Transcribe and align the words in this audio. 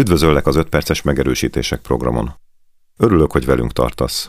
Üdvözöllek 0.00 0.46
az 0.46 0.56
5 0.56 0.68
perces 0.68 1.02
megerősítések 1.02 1.80
programon. 1.80 2.34
Örülök, 2.96 3.32
hogy 3.32 3.44
velünk 3.44 3.72
tartasz. 3.72 4.28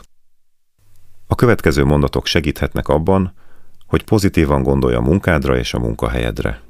A 1.26 1.34
következő 1.34 1.84
mondatok 1.84 2.26
segíthetnek 2.26 2.88
abban, 2.88 3.34
hogy 3.86 4.04
pozitívan 4.04 4.62
gondolja 4.62 4.98
a 4.98 5.02
munkádra 5.02 5.56
és 5.56 5.74
a 5.74 5.78
munkahelyedre. 5.78 6.60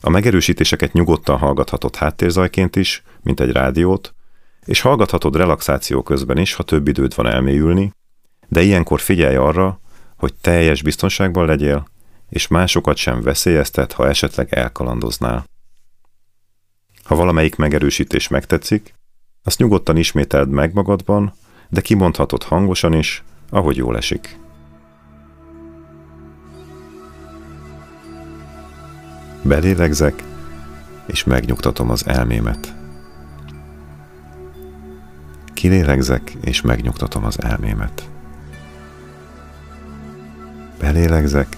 A 0.00 0.10
megerősítéseket 0.10 0.92
nyugodtan 0.92 1.38
hallgathatod 1.38 1.96
háttérzajként 1.96 2.76
is, 2.76 3.02
mint 3.22 3.40
egy 3.40 3.52
rádiót, 3.52 4.14
és 4.64 4.80
hallgathatod 4.80 5.36
relaxáció 5.36 6.02
közben 6.02 6.38
is, 6.38 6.54
ha 6.54 6.62
több 6.62 6.88
időd 6.88 7.14
van 7.14 7.26
elmélyülni, 7.26 7.92
de 8.48 8.62
ilyenkor 8.62 9.00
figyelj 9.00 9.36
arra, 9.36 9.80
hogy 10.16 10.34
teljes 10.34 10.82
biztonságban 10.82 11.46
legyél, 11.46 11.88
és 12.28 12.46
másokat 12.46 12.96
sem 12.96 13.22
veszélyeztet, 13.22 13.92
ha 13.92 14.08
esetleg 14.08 14.54
elkalandoznál. 14.54 15.44
Ha 17.06 17.14
valamelyik 17.14 17.56
megerősítés 17.56 18.28
megtetszik, 18.28 18.94
azt 19.42 19.58
nyugodtan 19.58 19.96
ismételd 19.96 20.48
meg 20.48 20.74
magadban, 20.74 21.32
de 21.68 21.80
kimondhatod 21.80 22.42
hangosan 22.42 22.92
is, 22.92 23.22
ahogy 23.50 23.76
jól 23.76 23.96
esik. 23.96 24.38
Belélegzek, 29.42 30.22
és 31.06 31.24
megnyugtatom 31.24 31.90
az 31.90 32.06
elmémet. 32.06 32.74
Kilélegzek, 35.54 36.32
és 36.40 36.60
megnyugtatom 36.60 37.24
az 37.24 37.42
elmémet. 37.42 38.10
Belélegzek, 40.78 41.56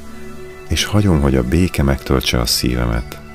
és 0.68 0.84
hagyom, 0.84 1.20
hogy 1.20 1.36
a 1.36 1.42
béke 1.42 1.82
megtöltse 1.82 2.40
a 2.40 2.46
szívemet. 2.46 3.27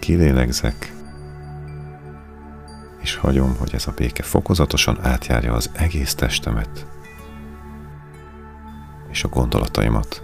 Kilélegzek, 0.00 0.92
és 3.00 3.14
hagyom, 3.14 3.56
hogy 3.58 3.74
ez 3.74 3.86
a 3.86 3.92
béke 3.96 4.22
fokozatosan 4.22 4.98
átjárja 5.02 5.52
az 5.52 5.70
egész 5.72 6.14
testemet 6.14 6.86
és 9.10 9.24
a 9.24 9.28
gondolataimat. 9.28 10.22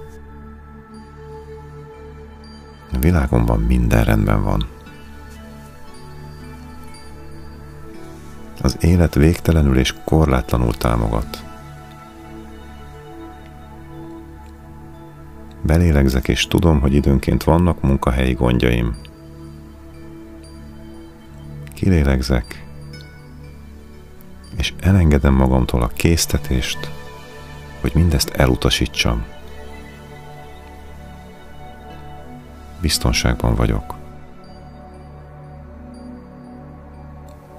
A 2.93 2.99
világomban 2.99 3.61
minden 3.61 4.05
rendben 4.05 4.43
van. 4.43 4.69
Az 8.63 8.77
élet 8.81 9.15
végtelenül 9.15 9.79
és 9.79 9.95
korlátlanul 10.05 10.75
támogat. 10.75 11.45
Belélegzek 15.63 16.29
és 16.29 16.47
tudom, 16.47 16.81
hogy 16.81 16.95
időnként 16.95 17.45
vannak 17.45 17.83
munkahelyi 17.83 18.33
gondjaim. 18.33 18.97
Kilélegzek, 21.77 22.67
és 24.57 24.75
elengedem 24.81 25.35
magamtól 25.35 25.83
a 25.83 25.87
késztetést, 25.87 26.91
hogy 27.81 27.91
mindezt 27.95 28.31
elutasítsam. 28.31 29.25
Biztonságban 32.81 33.55
vagyok. 33.55 33.95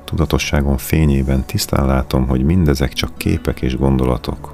Tudatosságom 0.03 0.77
fényében 0.77 1.45
tisztán 1.45 1.85
látom, 1.85 2.27
hogy 2.27 2.43
mindezek 2.43 2.93
csak 2.93 3.17
képek 3.17 3.61
és 3.61 3.77
gondolatok. 3.77 4.53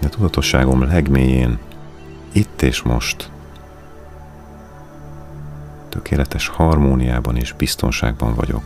De 0.00 0.08
tudatosságom 0.08 0.82
legmélyén, 0.82 1.58
itt 2.32 2.62
és 2.62 2.82
most, 2.82 3.30
tökéletes 5.98 6.48
harmóniában 6.48 7.36
és 7.36 7.52
biztonságban 7.52 8.34
vagyok. 8.34 8.62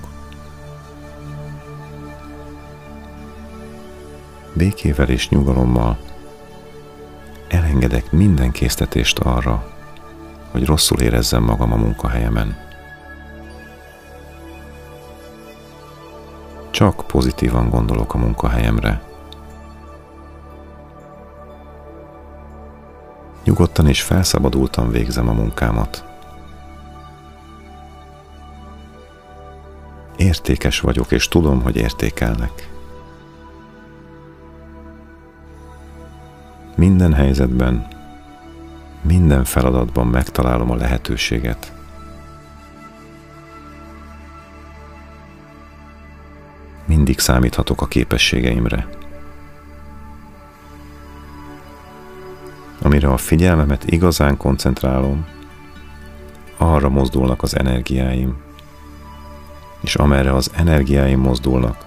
Békével 4.53 5.09
és 5.09 5.29
nyugalommal 5.29 5.99
elengedek 7.49 8.11
minden 8.11 8.51
késztetést 8.51 9.19
arra, 9.19 9.73
hogy 10.51 10.67
rosszul 10.67 11.01
érezzem 11.01 11.43
magam 11.43 11.73
a 11.73 11.77
munkahelyemen. 11.77 12.57
Csak 16.71 17.07
pozitívan 17.07 17.69
gondolok 17.69 18.15
a 18.15 18.19
munkahelyemre. 18.19 19.03
Nyugodtan 23.45 23.89
és 23.89 24.03
felszabadultan 24.03 24.91
végzem 24.91 25.29
a 25.29 25.33
munkámat. 25.33 26.12
Értékes 30.23 30.81
vagyok, 30.81 31.13
és 31.13 31.29
tudom, 31.29 31.63
hogy 31.63 31.77
értékelnek. 31.77 32.71
Minden 36.77 37.13
helyzetben, 37.13 37.87
minden 39.01 39.45
feladatban 39.45 40.07
megtalálom 40.07 40.71
a 40.71 40.77
lehetőséget. 40.77 41.73
Mindig 46.85 47.19
számíthatok 47.19 47.81
a 47.81 47.87
képességeimre. 47.87 48.89
Amire 52.83 53.09
a 53.09 53.17
figyelmemet 53.17 53.91
igazán 53.91 54.37
koncentrálom, 54.37 55.27
arra 56.57 56.89
mozdulnak 56.89 57.43
az 57.43 57.59
energiáim, 57.59 58.52
és 59.83 59.95
amerre 59.95 60.35
az 60.35 60.51
energiáim 60.55 61.21
mozdulnak, 61.21 61.87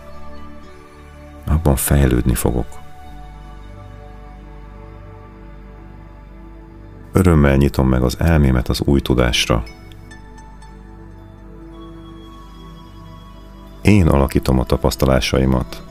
abban 1.47 1.75
fejlődni 1.75 2.33
fogok. 2.35 2.67
Örömmel 7.11 7.55
nyitom 7.55 7.87
meg 7.87 8.03
az 8.03 8.19
elmémet 8.19 8.69
az 8.69 8.81
új 8.81 8.99
tudásra. 8.99 9.63
Én 13.81 14.07
alakítom 14.07 14.59
a 14.59 14.63
tapasztalásaimat, 14.63 15.83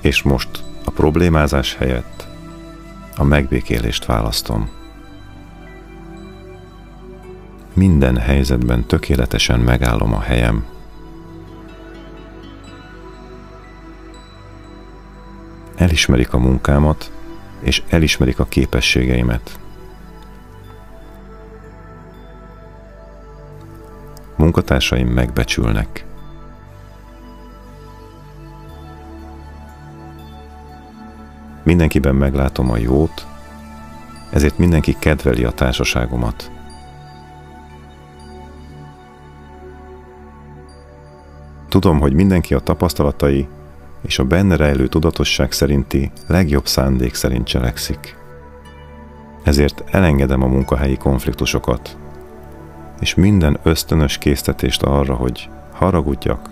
és 0.00 0.22
most 0.22 0.64
a 0.84 0.90
problémázás 0.90 1.74
helyett 1.74 2.28
a 3.16 3.24
megbékélést 3.24 4.04
választom. 4.04 4.68
Minden 7.74 8.16
helyzetben 8.16 8.84
tökéletesen 8.84 9.60
megállom 9.60 10.14
a 10.14 10.20
helyem. 10.20 10.64
Elismerik 15.78 16.32
a 16.32 16.38
munkámat, 16.38 17.12
és 17.60 17.82
elismerik 17.88 18.38
a 18.38 18.44
képességeimet. 18.44 19.58
Munkatársaim 24.36 25.08
megbecsülnek. 25.08 26.04
Mindenkiben 31.62 32.14
meglátom 32.14 32.70
a 32.70 32.76
jót, 32.76 33.26
ezért 34.30 34.58
mindenki 34.58 34.96
kedveli 34.98 35.44
a 35.44 35.50
társaságomat. 35.50 36.50
Tudom, 41.68 42.00
hogy 42.00 42.12
mindenki 42.12 42.54
a 42.54 42.60
tapasztalatai 42.60 43.48
és 44.02 44.18
a 44.18 44.24
benne 44.24 44.56
rejlő 44.56 44.86
tudatosság 44.86 45.52
szerinti 45.52 46.10
legjobb 46.26 46.66
szándék 46.66 47.14
szerint 47.14 47.46
cselekszik. 47.46 48.16
Ezért 49.42 49.84
elengedem 49.90 50.42
a 50.42 50.46
munkahelyi 50.46 50.96
konfliktusokat, 50.96 51.96
és 53.00 53.14
minden 53.14 53.58
ösztönös 53.62 54.18
késztetést 54.18 54.82
arra, 54.82 55.14
hogy 55.14 55.48
haragudjak, 55.72 56.48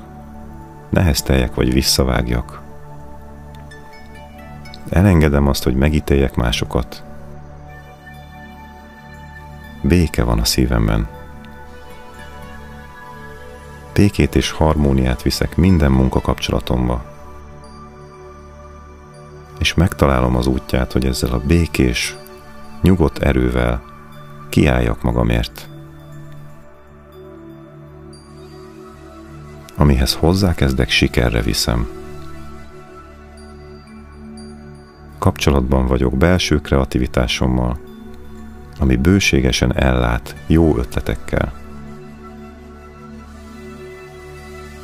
nehezteljek 0.90 1.54
vagy 1.54 1.72
visszavágjak. 1.72 2.62
Elengedem 4.88 5.48
azt, 5.48 5.64
hogy 5.64 5.74
megítéljek 5.74 6.34
másokat. 6.34 7.02
Béke 9.82 10.24
van 10.24 10.38
a 10.38 10.44
szívemben. 10.44 11.08
Békét 13.94 14.34
és 14.34 14.50
harmóniát 14.50 15.22
viszek 15.22 15.56
minden 15.56 15.92
munkakapcsolatomba 15.92 17.15
megtalálom 19.76 20.36
az 20.36 20.46
útját, 20.46 20.92
hogy 20.92 21.06
ezzel 21.06 21.32
a 21.32 21.42
békés, 21.46 22.16
nyugodt 22.82 23.18
erővel 23.18 23.82
kiálljak 24.48 25.02
magamért. 25.02 25.68
Amihez 29.76 30.14
hozzákezdek, 30.14 30.90
sikerre 30.90 31.42
viszem. 31.42 31.88
Kapcsolatban 35.18 35.86
vagyok 35.86 36.16
belső 36.16 36.60
kreativitásommal, 36.60 37.78
ami 38.78 38.96
bőségesen 38.96 39.74
ellát 39.76 40.36
jó 40.46 40.76
ötletekkel. 40.76 41.52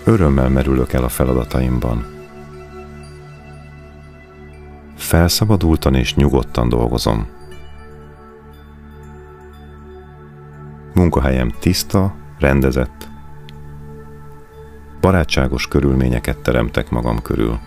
Örömmel 0.04 0.48
merülök 0.48 0.92
el 0.92 1.04
a 1.04 1.08
feladataimban. 1.08 2.11
Felszabadultan 5.12 5.94
és 5.94 6.14
nyugodtan 6.14 6.68
dolgozom. 6.68 7.26
Munkahelyem 10.94 11.52
tiszta, 11.60 12.14
rendezett. 12.38 13.08
Barátságos 15.00 15.68
körülményeket 15.68 16.38
teremtek 16.38 16.90
magam 16.90 17.22
körül. 17.22 17.58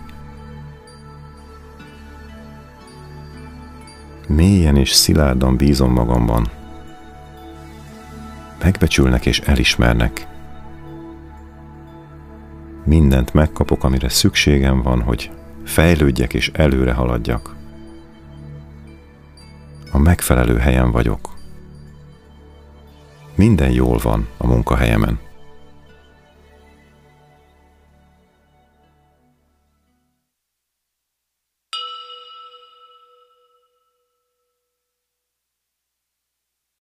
Mélyen 4.28 4.76
és 4.76 4.92
szilárdan 4.92 5.56
bízom 5.56 5.92
magamban. 5.92 6.46
Megbecsülnek 8.62 9.26
és 9.26 9.40
elismernek. 9.40 10.26
Mindent 12.84 13.34
megkapok, 13.34 13.84
amire 13.84 14.08
szükségem 14.08 14.82
van, 14.82 15.02
hogy 15.02 15.30
fejlődjek 15.66 16.34
és 16.34 16.50
előre 16.52 16.92
haladjak. 16.92 17.54
A 19.92 19.98
megfelelő 19.98 20.56
helyen 20.56 20.90
vagyok. 20.90 21.34
Minden 23.34 23.70
jól 23.70 23.98
van 23.98 24.28
a 24.36 24.46
munkahelyemen. 24.46 25.25